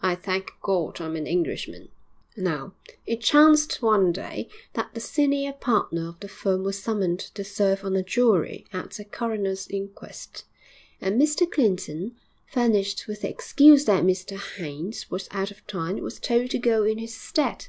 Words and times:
I 0.00 0.14
thank 0.14 0.52
God 0.62 1.00
I'm 1.00 1.16
an 1.16 1.26
Englishman!' 1.26 1.88
IV 2.36 2.44
Now, 2.44 2.72
it 3.04 3.20
chanced 3.20 3.82
one 3.82 4.12
day 4.12 4.48
that 4.74 4.94
the 4.94 5.00
senior 5.00 5.52
partner 5.54 6.08
of 6.08 6.20
the 6.20 6.28
firm 6.28 6.62
was 6.62 6.78
summoned 6.80 7.18
to 7.18 7.42
serve 7.42 7.84
on 7.84 7.96
a 7.96 8.02
jury 8.04 8.64
at 8.72 9.00
a 9.00 9.04
coroner's 9.04 9.66
inquest, 9.66 10.44
and 11.00 11.20
Mr 11.20 11.50
Clinton, 11.50 12.14
furnished 12.46 13.08
with 13.08 13.22
the 13.22 13.30
excuse 13.30 13.84
that 13.86 14.04
Mr 14.04 14.38
Haynes 14.54 15.10
was 15.10 15.26
out 15.32 15.50
of 15.50 15.66
town, 15.66 16.00
was 16.00 16.20
told 16.20 16.50
to 16.50 16.60
go 16.60 16.84
in 16.84 16.98
his 16.98 17.16
stead. 17.16 17.66